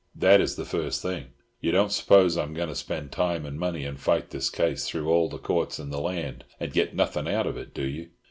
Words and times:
That 0.15 0.41
is 0.41 0.55
the 0.55 0.65
first 0.65 1.03
thing. 1.03 1.25
You 1.59 1.71
don't 1.71 1.91
suppose 1.91 2.35
I 2.35 2.41
am 2.41 2.55
going 2.55 2.69
to 2.69 2.73
spend 2.73 3.11
time 3.11 3.45
and 3.45 3.59
money 3.59 3.85
and 3.85 3.99
fight 3.99 4.31
this 4.31 4.49
case 4.49 4.87
through 4.89 5.07
all 5.11 5.29
the 5.29 5.37
Courts 5.37 5.77
in 5.77 5.91
the 5.91 6.01
land, 6.01 6.43
and 6.59 6.73
get 6.73 6.95
nothing 6.95 7.27
out 7.29 7.45
of 7.45 7.55
it, 7.55 7.71
do 7.71 7.85
you? 7.85 8.09